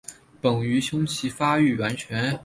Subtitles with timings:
[0.41, 2.39] 本鱼胸鳍发育完全。